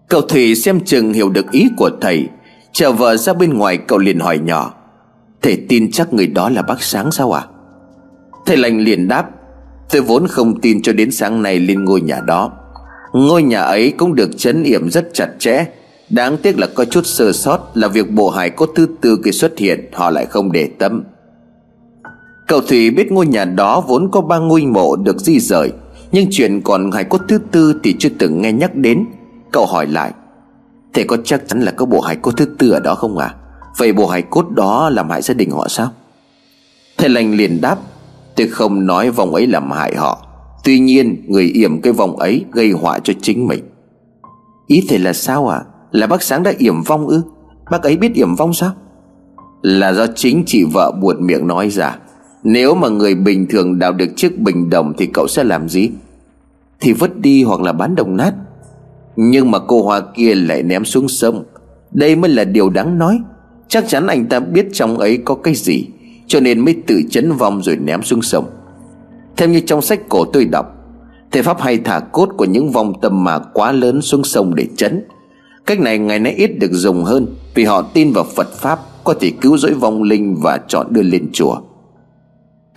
[0.10, 2.28] Cậu Thủy xem chừng hiểu được ý của thầy.
[2.74, 4.74] Chờ vợ ra bên ngoài, cậu liền hỏi nhỏ.
[5.42, 7.46] Thầy tin chắc người đó là bác Sáng sao à
[8.46, 9.30] Thầy lành liền đáp.
[9.90, 12.52] Tôi vốn không tin cho đến sáng nay lên ngôi nhà đó.
[13.14, 15.66] Ngôi nhà ấy cũng được chấn yểm rất chặt chẽ.
[16.10, 19.32] Đáng tiếc là có chút sơ sót Là việc bộ hài cốt thứ tư khi
[19.32, 21.04] xuất hiện, Họ lại không để tâm.
[22.50, 25.72] Cậu Thủy biết ngôi nhà đó vốn có ba ngôi mộ được di rời,
[26.12, 29.06] Nhưng chuyện còn hài cốt thứ tư thì chưa từng nghe nhắc đến.
[29.52, 30.12] Cậu hỏi lại,
[30.94, 33.36] Thế có chắc chắn là có bộ hài cốt thứ tư ở đó không à
[33.78, 35.90] Vậy bộ hài cốt đó làm hại gia đình họ sao?
[36.98, 37.78] Thầy lành liền đáp,
[38.36, 40.26] Tôi không nói vòng ấy làm hại họ.
[40.64, 43.64] Tuy nhiên, người yểm cái vòng ấy gây họa cho chính mình.
[44.68, 47.22] Ý thầy là sao à Là bác Sáng đã yểm vong ư?
[47.72, 48.72] Bác ấy biết yểm vong sao?
[49.62, 51.98] Là do chính chị vợ buột miệng nói ra.
[52.44, 55.90] Nếu mà người bình thường đào được chiếc bình đồng Thì cậu sẽ làm gì?
[56.80, 58.34] Thì vứt đi hoặc là bán đồng nát.
[59.16, 61.44] Nhưng mà cô Hoa kia lại ném xuống sông.
[61.92, 63.20] Đây mới là điều đáng nói.
[63.68, 65.86] Chắc chắn anh ta biết trong ấy có cái gì,
[66.28, 68.46] Cho nên mới tự chấn vong rồi ném xuống sông.
[69.38, 70.76] Theo như trong sách cổ tôi đọc
[71.32, 74.68] Thầy Pháp hay thả cốt của những vong tâm mà quá lớn xuống sông để
[74.78, 75.04] chấn,
[75.66, 79.14] Cách này ngày nay ít được dùng hơn, Vì họ tin vào Phật Pháp Có
[79.14, 81.62] thể cứu rỗi vong linh và chọn đưa lên chùa.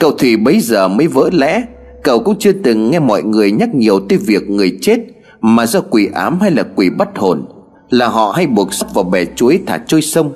[0.02, 1.62] Cậu Thủy bấy giờ mới vỡ lẽ.
[2.02, 4.98] Cậu cũng chưa từng nghe mọi người nhắc nhiều tới việc người chết,
[5.40, 7.46] Mà do quỷ ám hay là quỷ bắt hồn,
[7.90, 10.32] Là họ hay buộc sắt vào bè chuối thả trôi sông,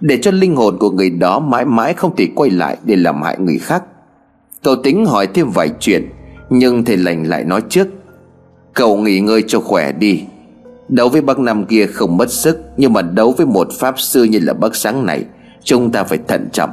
[0.00, 3.22] Để cho linh hồn của người đó mãi mãi không thể quay lại để làm
[3.22, 3.82] hại người khác.
[4.62, 6.08] Cậu tính hỏi thêm vài chuyện,
[6.50, 7.88] Nhưng thầy lành lại nói trước,
[8.74, 10.22] Cậu nghỉ ngơi cho khỏe đi.
[10.88, 14.24] Đấu với bác nam kia không mất sức, Nhưng mà đấu với một pháp sư
[14.24, 15.24] như là bác Sáng này,
[15.64, 16.70] Chúng ta phải thận trọng.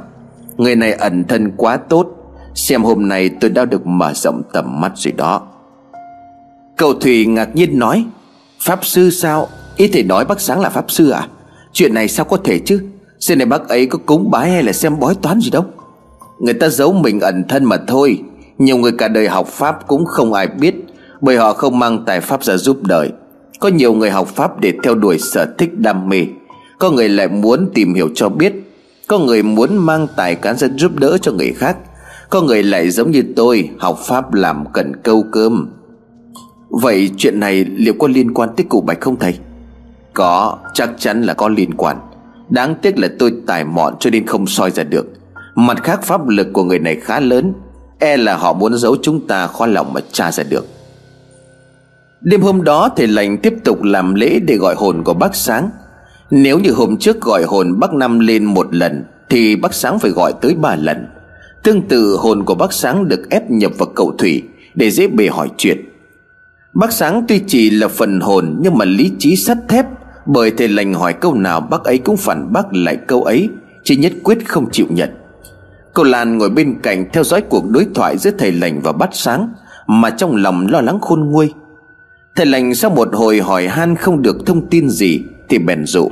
[0.56, 2.14] Người này ẩn thân quá tốt
[2.58, 5.42] Xem hôm nay tôi đã được mở rộng tầm mắt rồi đó.
[6.76, 8.04] Cậu Thủy ngạc nhiên nói,
[8.60, 9.48] Pháp sư sao?
[9.76, 11.28] Ý thầy nói bác Sáng là pháp sư à?
[11.72, 12.80] Chuyện này sao có thể chứ?
[13.20, 15.64] Xin này bác ấy có cúng bái hay là xem bói toán gì đâu.
[16.38, 18.22] Người ta giấu mình ẩn thân mà thôi.
[18.58, 20.74] Nhiều người cả đời học Pháp cũng không ai biết,
[21.20, 23.10] Bởi họ không mang tài Pháp ra giúp đời.
[23.60, 26.26] Có nhiều người học Pháp để theo đuổi sở thích đam mê.
[26.78, 28.52] Có người lại muốn tìm hiểu cho biết.
[29.06, 31.76] Có người muốn mang tài cán ra giúp đỡ cho người khác.
[32.30, 35.68] Có người lại giống như tôi, Học Pháp làm cần câu cơm.
[36.68, 39.38] Vậy chuyện này liệu có liên quan tới cụ Bạch không thầy?
[40.14, 41.96] Có, chắc chắn là có liên quan.
[42.48, 45.06] Đáng tiếc là tôi tài mọn cho nên không soi ra được.
[45.54, 47.52] Mặt khác, pháp lực của người này khá lớn.
[47.98, 50.66] E là họ muốn giấu chúng ta khó lòng mà tra ra được.
[52.20, 55.70] Đêm hôm đó, thầy lành tiếp tục làm lễ để gọi hồn của bác Sáng.
[56.30, 60.10] Nếu như hôm trước gọi hồn bác Năm lên một lần, Thì bác Sáng phải
[60.10, 61.06] gọi tới ba lần.
[61.62, 64.42] Tương tự, hồn của bác Sáng được ép nhập vào cậu Thủy
[64.74, 65.84] Để dễ bề hỏi chuyện.
[66.74, 69.86] Bác Sáng tuy chỉ là phần hồn, Nhưng mà lý trí sắt thép,
[70.26, 73.48] Bởi thầy lành hỏi câu nào bác ấy cũng phản bác lại câu ấy
[73.84, 75.10] Chỉ nhất quyết không chịu nhận.
[75.94, 79.10] Cô Lan ngồi bên cạnh theo dõi cuộc đối thoại giữa thầy lành và bát
[79.12, 79.52] sáng,
[79.86, 81.54] Mà trong lòng lo lắng khôn nguôi.
[82.36, 86.10] Thầy lành sau một hồi hỏi han không được thông tin gì Thì bèn dụ.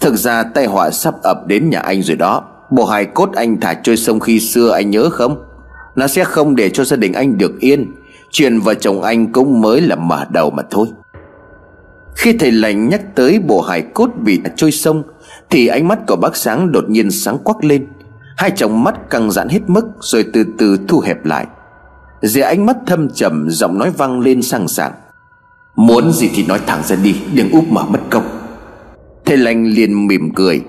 [0.00, 2.44] Thực ra tai họa sắp ập đến nhà anh rồi đó.
[2.72, 5.44] Bộ hài cốt anh thả trôi sông khi xưa anh nhớ không?
[5.96, 7.92] Nó sẽ không để cho gia đình anh được yên.
[8.30, 10.88] Chuyện vợ chồng anh cũng mới là mở đầu mà thôi.
[12.14, 15.02] Khi thầy lành nhắc tới bộ hài cốt bị trôi sông,
[15.50, 17.86] Thì ánh mắt của bác sáng đột nhiên sáng quắc lên.
[18.36, 21.46] Hai tròng mắt căng giãn hết mức, Rồi từ từ thu hẹp lại.
[22.22, 24.92] Giữa ánh mắt thâm trầm, Giọng nói vang lên sang sảng.
[25.76, 28.24] Muốn gì thì nói thẳng ra đi, Đừng úp mở mất công.
[29.24, 30.62] Thầy lành liền mỉm cười.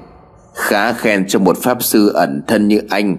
[0.54, 3.18] Khá khen cho một pháp sư ẩn thân như anh.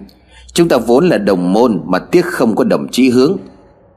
[0.53, 3.37] Chúng ta vốn là đồng môn Mà tiếc không có đồng chí hướng.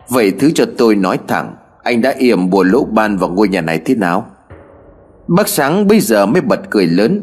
[0.09, 3.61] Vậy thứ cho tôi nói thẳng, Anh đã yểm bùa lỗ ban vào ngôi nhà
[3.61, 4.27] này thế nào?
[5.29, 7.22] Bác Sáng bây giờ mới bật cười lớn.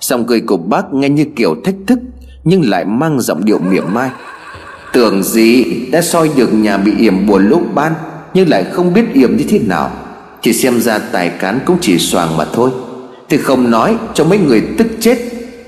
[0.00, 1.98] Giọng cười của bác nghe như kiểu thách thức,
[2.44, 4.10] nhưng lại mang giọng điệu mỉa mai.
[4.92, 7.92] Tưởng gì đã soi được nhà bị yểm bùa lỗ ban,
[8.34, 9.90] Nhưng lại không biết yểm như thế nào.
[10.42, 12.70] Chỉ xem ra tài cán cũng chỉ soàng mà thôi.
[13.28, 15.18] Thì không nói cho mấy người tức chết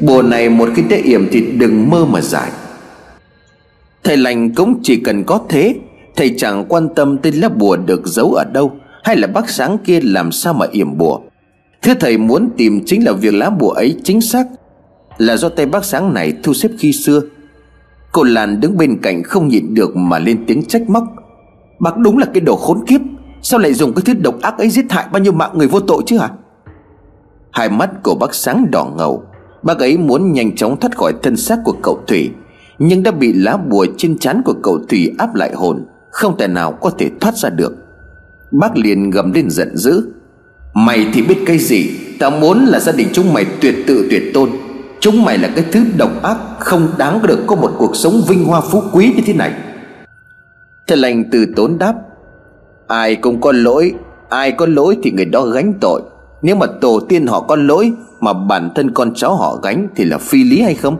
[0.06, 2.50] Bùa này một khi đã yểm thì đừng mơ mà giải.
[4.04, 5.76] Thầy lành cũng chỉ cần có thế,
[6.16, 8.72] Thầy chẳng quan tâm tới lá bùa được giấu ở đâu
[9.04, 11.20] Hay là bác sáng kia làm sao mà yểm bùa.
[11.82, 14.46] Thứ thầy muốn tìm chính là việc lá bùa ấy chính xác
[15.18, 17.20] là do tay bác sáng này thu xếp khi xưa.
[18.12, 21.04] Cô Lan đứng bên cạnh không nhịn được mà lên tiếng trách móc.
[21.78, 23.00] Bác đúng là cái đồ khốn kiếp,
[23.42, 25.80] Sao lại dùng cái thứ độc ác ấy giết hại bao nhiêu mạng người vô
[25.80, 26.28] tội chứ hả?
[27.50, 29.24] Hai mắt của bác sáng đỏ ngầu.
[29.64, 32.30] Bác ấy muốn nhanh chóng thoát khỏi thân xác của cậu Thủy,
[32.78, 36.46] Nhưng đã bị lá bùa trên trán của cậu Thủy áp lại hồn, Không thể
[36.46, 37.72] nào có thể thoát ra được.
[38.50, 40.08] Bác liền gầm lên giận dữ,
[40.74, 41.90] Mày thì biết cái gì?
[42.18, 44.50] Tao muốn là gia đình chúng mày tuyệt tự tuyệt tôn.
[45.00, 48.44] Chúng mày là cái thứ độc ác, Không đáng được có một cuộc sống vinh
[48.44, 49.52] hoa phú quý như thế này.
[50.86, 51.94] Thầy lành từ tốn đáp,
[52.86, 53.94] Ai cũng có lỗi,
[54.28, 56.02] Ai có lỗi thì người đó gánh tội.
[56.42, 57.92] Nếu mà tổ tiên họ có lỗi
[58.24, 60.96] mà bản thân con cháu họ gánh Thì là phi lý hay không?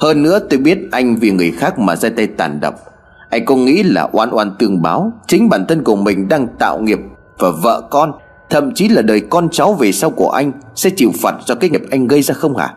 [0.00, 2.74] Hơn nữa tôi biết anh vì người khác mà ra tay tàn độc.
[3.30, 6.80] Anh có nghĩ là oan oan tương báo, Chính bản thân của mình đang tạo
[6.80, 6.98] nghiệp
[7.38, 8.12] Và vợ con,
[8.50, 11.70] Thậm chí là đời con cháu về sau của anh Sẽ chịu phạt do cái
[11.70, 12.74] nghiệp anh gây ra không hả?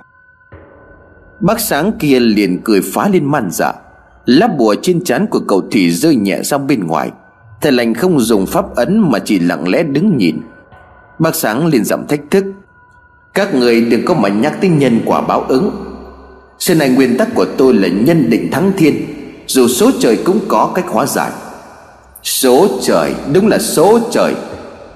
[1.39, 3.74] Bác sáng kia liền cười phá lên man dạ
[4.26, 7.12] Lá bùa trên trán của cậu Thủy rơi nhẹ sang bên ngoài.
[7.62, 10.41] Thầy lành không dùng pháp ấn mà chỉ lặng lẽ đứng nhìn.
[11.19, 12.43] Bác sáng liền giọng thách thức
[13.34, 15.72] các người đừng có mà nhắc tới nhân quả báo ứng.
[16.60, 18.96] Xưa này nguyên tắc của tôi là nhân định thắng thiên.
[19.48, 21.32] Dù số trời cũng có cách hóa giải.
[22.24, 24.34] Số trời, đúng là số trời.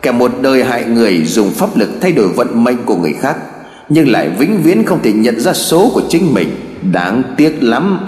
[0.02, 3.38] Kẻ một đời hại người dùng pháp lực thay đổi vận mệnh của người khác,
[3.90, 6.50] Nhưng lại vĩnh viễn không thể nhận ra số của chính mình.
[6.92, 8.06] Đáng tiếc lắm.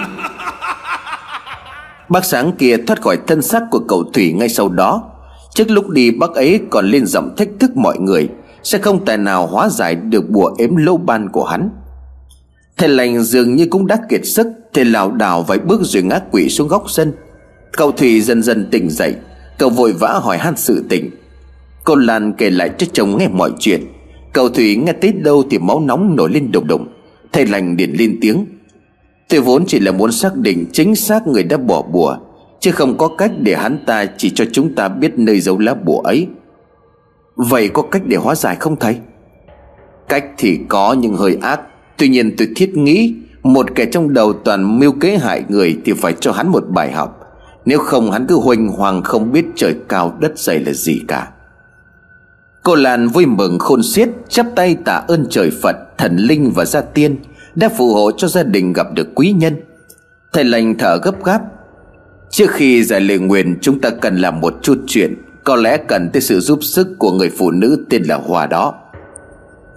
[2.10, 5.04] Bác sáng kia thoát khỏi thân xác của cậu Thủy ngay sau đó.
[5.54, 8.30] Trước lúc đi, bác ấy còn lên giọng thách thức mọi người.
[8.64, 11.70] Sẽ không tài nào hóa giải được bùa ếm lâu ban của hắn.
[12.78, 16.20] Thầy lành dường như cũng đã kiệt sức, Thầy lảo đảo vài bước rồi ngã
[16.32, 17.14] quỵ xuống góc sân.
[17.72, 19.16] Cậu Thủy dần dần tỉnh dậy,
[19.58, 21.10] Cậu vội vã hỏi han sự tình.
[21.84, 23.82] Cô Lan kể lại cho chồng nghe mọi chuyện.
[24.34, 26.88] Cậu Thủy nghe tới đâu thì máu nóng nổi lên đùng đùng
[27.32, 28.46] Thầy lành điện lên tiếng.
[29.30, 32.18] Tôi vốn chỉ là muốn xác định chính xác người đã bỏ bùa,
[32.60, 35.74] Chứ không có cách để hắn ta chỉ cho chúng ta biết nơi giấu lá
[35.74, 36.28] bùa ấy.
[37.48, 38.98] Vậy có cách để hóa giải không thầy?
[40.10, 41.62] Cách thì có nhưng hơi ác.
[41.98, 45.94] Tuy nhiên tôi thiết nghĩ Một kẻ trong đầu toàn mưu kế hại người Thì
[45.94, 47.20] phải cho hắn một bài học.
[47.66, 51.32] Nếu không, hắn cứ huỳnh hoàng không biết trời cao đất dày là gì cả.
[52.64, 56.66] Cô Lan vui mừng khôn xiết, chắp tay tạ ơn trời Phật, Thần linh và
[56.66, 57.16] gia tiên
[57.56, 59.56] Đã phù hộ cho gia đình gặp được quý nhân.
[60.34, 61.42] Thầy lành thở gấp gáp.
[62.30, 65.29] Trước khi giải lời nguyện, Chúng ta cần làm một chút chuyện.
[65.50, 68.74] Có lẽ cần tới sự giúp sức của người phụ nữ tên là Hòa đó.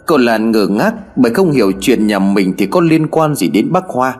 [0.07, 3.49] Cô Lan ngờ ngác, Bởi không hiểu chuyện nhà mình Thì có liên quan gì
[3.49, 4.17] đến bác Hoa.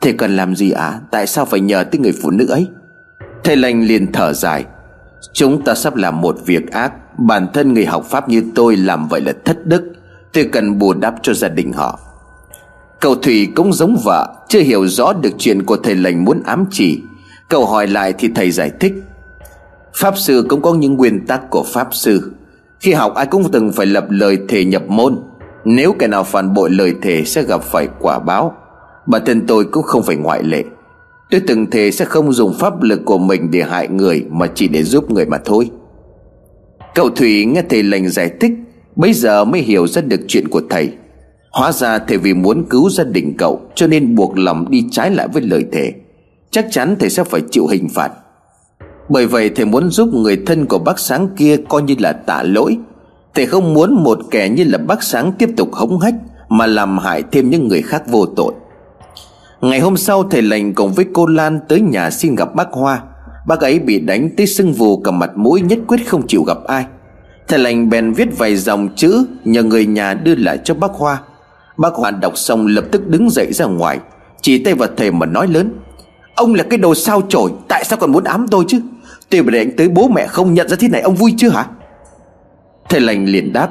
[0.00, 0.84] Thầy cần làm gì ạ?
[0.84, 1.00] À?
[1.10, 2.68] Tại sao phải nhờ tới người phụ nữ ấy?
[3.44, 4.64] Thầy lành liền thở dài.
[5.32, 7.18] Chúng ta sắp làm một việc ác.
[7.18, 9.82] Bản thân người học Pháp như tôi làm vậy là thất đức.
[10.32, 12.00] Tôi cần bù đắp cho gia đình họ.
[13.00, 16.64] Cậu Thủy cũng giống vợ, Chưa hiểu rõ được chuyện của thầy lành muốn ám
[16.70, 17.02] chỉ.
[17.48, 18.92] Cậu hỏi lại thì thầy giải thích.
[19.96, 22.32] Pháp sư cũng có những nguyên tắc của Pháp sư.
[22.80, 25.18] Khi học, ai cũng từng phải lập lời thề nhập môn.
[25.64, 28.54] Nếu kẻ nào phản bội lời thề sẽ gặp phải quả báo.
[29.06, 30.64] Bản thân tôi cũng không phải ngoại lệ.
[31.30, 34.68] Tôi từng thề sẽ không dùng pháp lực của mình để hại người, Mà chỉ
[34.68, 35.70] để giúp người mà thôi.
[36.94, 38.52] Cậu Thủy nghe thầy lành giải thích,
[38.96, 40.92] Bây giờ mới hiểu ra được chuyện của thầy.
[41.52, 45.10] Hóa ra thầy vì muốn cứu gia đình cậu, Cho nên buộc lòng đi trái
[45.10, 45.92] lại với lời thề.
[46.50, 48.12] Chắc chắn thầy sẽ phải chịu hình phạt.
[49.08, 52.42] Bởi vậy thầy muốn giúp người thân của bác sáng kia Coi như là tạ
[52.42, 52.78] lỗi.
[53.34, 56.14] Thầy không muốn một kẻ như là bác sáng Tiếp tục hống hách
[56.48, 58.52] Mà làm hại thêm những người khác vô tội.
[59.60, 63.02] Ngày hôm sau thầy lành cùng với cô Lan Tới nhà xin gặp bác Hoa.
[63.46, 66.58] Bác ấy bị đánh tới sưng vù cả mặt mũi, Nhất quyết không chịu gặp
[66.66, 66.84] ai.
[67.48, 71.18] Thầy lành bèn viết vài dòng chữ Nhờ người nhà đưa lại cho bác Hoa.
[71.76, 73.98] Bác Hoa đọc xong lập tức đứng dậy ra ngoài,
[74.40, 75.70] Chỉ tay vào thầy mà nói lớn,
[76.34, 78.80] Ông là cái đồ sao chổi, Tại sao còn muốn ám tôi chứ?
[79.30, 81.48] Tôi mà để anh tới bố mẹ không nhận ra thế này, Ông vui chưa
[81.48, 81.66] hả?
[82.88, 83.70] Thầy lành liền đáp,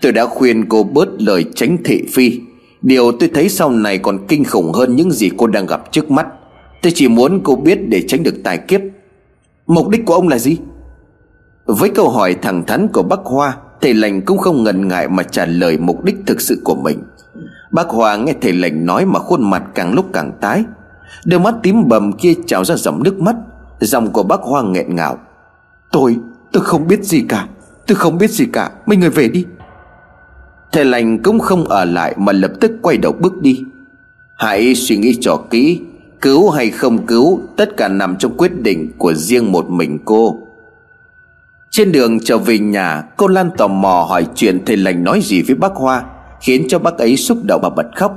[0.00, 2.40] Tôi đã khuyên cô bớt lời tránh thị phi.
[2.82, 6.10] Điều tôi thấy sau này còn kinh khủng hơn những gì cô đang gặp trước
[6.10, 6.26] mắt.
[6.82, 8.80] Tôi chỉ muốn cô biết để tránh được tài kiếp.
[9.66, 10.56] Mục đích của ông là gì?
[11.66, 15.22] Với câu hỏi thẳng thắn của bác Hoa, Thầy lành cũng không ngần ngại mà
[15.22, 16.98] trả lời mục đích thực sự của mình.
[17.70, 20.64] Bác Hoa nghe thầy lành nói mà khuôn mặt càng lúc càng tái.
[21.24, 23.36] Đôi mắt tím bầm kia trào ra dòng nước mắt.
[23.80, 25.18] Dòng của bác Hoa nghẹn ngào.
[25.92, 26.16] Tôi,
[26.52, 27.46] tôi không biết gì cả.
[27.86, 28.70] Tôi không biết gì cả.
[28.86, 29.44] Mấy người về đi.
[30.72, 33.62] Thầy lành cũng không ở lại Mà lập tức quay đầu bước đi.
[34.36, 35.80] Hãy suy nghĩ cho kỹ
[36.20, 40.38] Cứu hay không cứu Tất cả nằm trong quyết định của riêng một mình cô.
[41.70, 45.42] Trên đường trở về nhà Cô Lan tò mò hỏi chuyện thầy lành nói gì
[45.42, 46.04] với bác Hoa
[46.40, 48.14] Khiến cho bác ấy xúc động và bật khóc.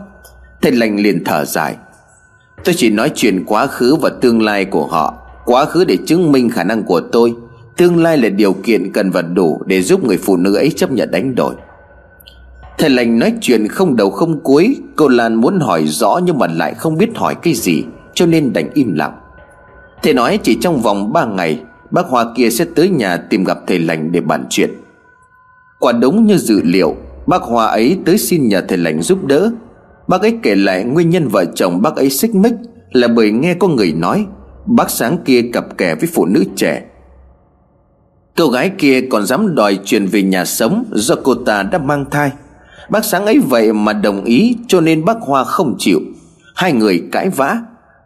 [0.61, 1.75] Thầy lành liền thở dài.
[2.63, 5.20] Tôi chỉ nói chuyện quá khứ và tương lai của họ.
[5.45, 7.33] Quá khứ để chứng minh khả năng của tôi,
[7.77, 10.91] Tương lai là điều kiện cần vật đủ Để giúp người phụ nữ ấy chấp
[10.91, 11.55] nhận đánh đổi.
[12.77, 16.47] Thầy lành nói chuyện không đầu không cuối, Cô Lan muốn hỏi rõ nhưng mà
[16.47, 19.13] lại không biết hỏi cái gì, Cho nên đành im lặng.
[20.03, 23.57] Thầy nói chỉ trong vòng 3 ngày, Bác Hoa kia sẽ tới nhà tìm gặp
[23.67, 24.69] thầy lành để bàn chuyện.
[25.79, 26.95] Quả đúng như dự liệu,
[27.27, 29.51] Bác Hòa ấy tới xin nhờ thầy lành giúp đỡ.
[30.07, 32.53] Bác ấy kể lại nguyên nhân vợ chồng bác ấy xích mích
[32.91, 34.25] Là bởi nghe có người nói
[34.65, 36.83] Bác sáng kia cặp kè với phụ nữ trẻ.
[38.37, 42.05] Cô gái kia còn dám đòi chuyển về nhà sống Do cô ta đã mang
[42.11, 42.31] thai.
[42.89, 45.99] Bác sáng ấy vậy mà đồng ý, Cho nên bác Hoa không chịu.
[46.55, 47.57] Hai người cãi vã.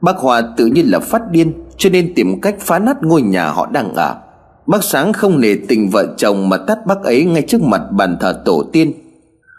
[0.02, 3.50] Bác Hoa tự nhiên là phát điên, Cho nên tìm cách phá nát ngôi nhà
[3.50, 4.15] họ đang ở.
[4.68, 8.18] Bác Sáng không nề tình vợ chồng Mà tắt bác ấy ngay trước mặt bàn
[8.20, 8.94] thờ tổ tiên.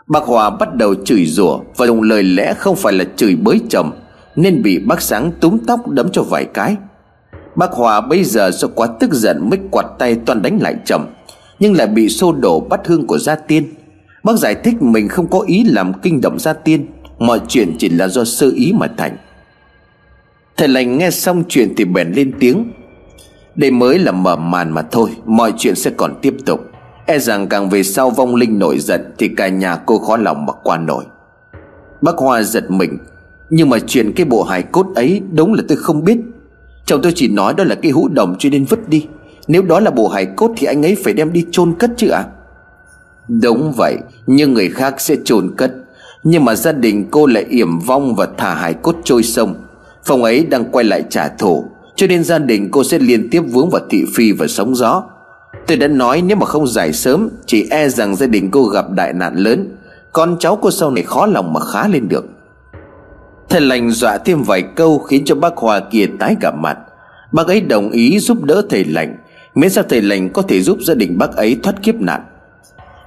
[0.06, 3.60] Bác Hòa bắt đầu chửi rủa Và dùng lời lẽ không phải là chửi bới
[3.68, 3.90] chồng,
[4.36, 6.76] Nên bị bác Sáng túm tóc đấm cho vài cái.
[7.56, 11.06] Bác Hòa bây giờ do quá tức giận mới quạt tay toàn đánh lại chồng,
[11.58, 13.74] Nhưng lại bị xô đổ bắt hương của gia tiên.
[14.24, 16.86] Bác giải thích mình không có ý làm kinh động gia tiên,
[17.18, 19.16] Mọi chuyện chỉ là do sơ ý mà thành.
[20.56, 22.72] Thầy lành nghe xong chuyện thì bèn lên tiếng.
[23.54, 26.60] Đây mới là mở màn mà thôi, Mọi chuyện sẽ còn tiếp tục.
[27.06, 30.46] E rằng càng về sau vong linh nổi giận Thì cả nhà cô khó lòng
[30.46, 31.04] mà qua nổi.
[32.02, 32.98] Bác Hoa giật mình,
[33.50, 36.18] Nhưng mà chuyện cái bộ hài cốt ấy Đúng là tôi không biết.
[36.86, 39.06] Chồng tôi chỉ nói đó là cái hũ đồng cho nên vứt đi.
[39.48, 42.08] Nếu đó là bộ hài cốt Thì anh ấy phải đem đi chôn cất chứ
[42.08, 42.18] ạ.
[42.18, 42.30] À?
[43.28, 43.96] Đúng vậy,
[44.26, 45.72] Nhưng người khác sẽ chôn cất.
[46.22, 49.54] Nhưng mà gia đình cô lại yểm vong Và thả hài cốt trôi sông.
[50.04, 51.64] Phòng ấy đang quay lại trả thù,
[51.96, 55.02] Cho nên gia đình cô sẽ liên tiếp vướng vào thị phi và sóng gió.
[55.66, 58.90] Tôi đã nói nếu mà không giải sớm, Chỉ e rằng gia đình cô gặp
[58.90, 59.76] đại nạn lớn.
[60.12, 62.24] Con cháu cô sau này khó lòng mà khá lên được.
[63.48, 66.78] Thầy lành dọa thêm vài câu Khiến cho bác Hòa kia tái cả mặt.
[67.32, 69.16] Bác ấy đồng ý giúp đỡ thầy lành.
[69.54, 72.20] Miễn sao thầy lành có thể giúp gia đình bác ấy thoát kiếp nạn.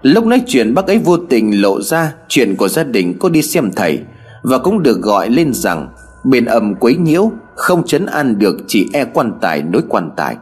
[0.02, 3.42] Lúc nói chuyện, bác ấy vô tình lộ ra Chuyện của gia đình có đi
[3.42, 4.00] xem thầy
[4.44, 5.88] Và cũng được gọi lên rằng
[6.24, 10.38] Bên âm quấy nhiễu, Không chấn an được chỉ e quan tài nối quan tài.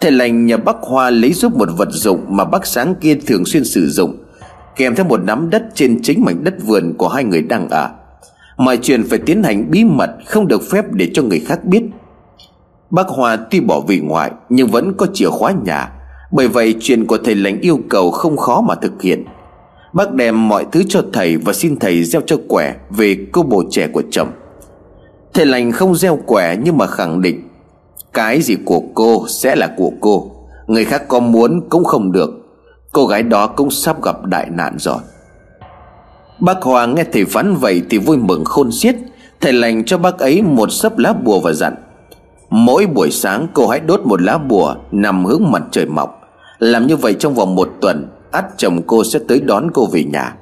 [0.00, 3.44] Thầy lành nhờ bác Hoa lấy giúp một vật dụng Mà bác sáng kia thường
[3.44, 4.16] xuyên sử dụng,
[4.76, 7.90] Kèm theo một nắm đất trên chính mảnh đất vườn của hai người đang ở.
[8.56, 11.82] Mọi chuyện phải tiến hành bí mật, Không được phép để cho người khác biết.
[12.90, 15.92] Bác hòa tuy bỏ vị ngoại, Nhưng vẫn có chìa khóa nhà.
[16.32, 19.24] Bởi vậy, chuyện của thầy lành yêu cầu không khó mà thực hiện.
[19.92, 23.64] Bác đem mọi thứ cho thầy Và xin thầy gieo cho quẻ Về cô bồ
[23.70, 24.28] trẻ của chồng.
[25.34, 27.48] Thầy lành không gieo quẻ Nhưng mà khẳng định,
[28.12, 30.30] Cái gì của cô sẽ là của cô.
[30.66, 32.30] Người khác có muốn cũng không được.
[32.92, 34.98] Cô gái đó cũng sắp gặp đại nạn rồi.
[36.38, 38.96] Bác Hoàng nghe thầy phán vậy Thì vui mừng khôn xiết.
[39.40, 41.74] Thầy lành cho bác ấy một sấp lá bùa và dặn,
[42.50, 46.20] Mỗi buổi sáng cô hãy đốt một lá bùa Nằm hướng mặt trời mọc.
[46.58, 50.04] Làm như vậy trong vòng một tuần ắt chồng cô sẽ tới đón cô về
[50.04, 50.34] nhà.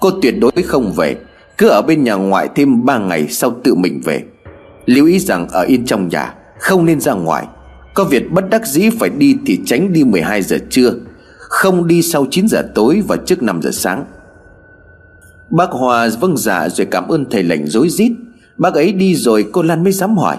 [0.00, 1.16] Cô tuyệt đối không về,
[1.58, 4.22] Cứ ở bên nhà ngoại thêm 3 ngày sau tự mình về.
[4.86, 7.46] Lưu ý rằng ở yên trong nhà, Không nên ra ngoài.
[7.94, 10.92] Có việc bất đắc dĩ phải đi thì tránh đi 12 giờ trưa,
[11.38, 14.04] Không đi sau 9 giờ tối và trước 5 giờ sáng.
[15.50, 18.12] Bác Hòa vâng dạ rồi cảm ơn thầy lệnh dối rít.
[18.56, 20.36] Bác ấy đi rồi cô Lan mới dám hỏi.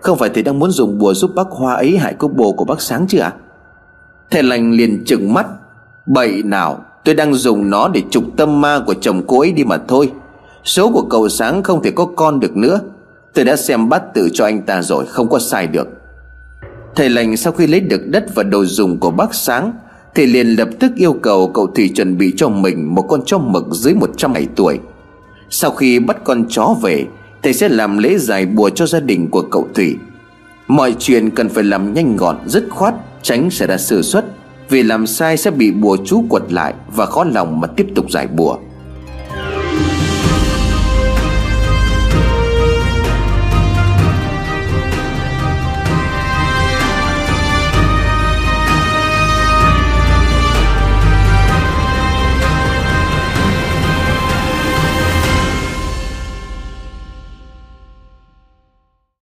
[0.00, 2.64] Không phải thầy đang muốn dùng bùa giúp bác Hoa ấy hại cô bồ của
[2.64, 3.32] bác Sáng chứ ạ?
[3.36, 3.38] À?
[4.30, 5.46] Thầy lành liền trừng mắt.
[6.06, 9.64] Bậy nào, Tôi đang dùng nó để trục tâm ma của chồng cô ấy đi
[9.64, 10.12] mà thôi.
[10.64, 12.80] Số của cậu Sáng không thể có con được nữa.
[13.34, 15.88] Tôi đã xem bắt tự cho anh ta rồi, Không có sai được.
[16.94, 19.72] Thầy lành sau khi lấy được đất và đồ dùng của bác Sáng
[20.14, 23.38] thì liền lập tức yêu cầu cậu Thủy chuẩn bị cho mình Một con chó
[23.38, 24.78] mực dưới 100 ngày tuổi.
[25.50, 27.06] Sau khi bắt con chó về,
[27.42, 29.96] Thầy sẽ làm lễ giải bùa cho gia đình của cậu Thủy.
[30.68, 34.24] Mọi chuyện cần phải làm nhanh gọn, Dứt khoát, Tránh sẽ ra sự xuất
[34.68, 38.10] Vì làm sai sẽ bị bùa chú quật lại Và khó lòng mà tiếp tục
[38.10, 38.58] giải bùa.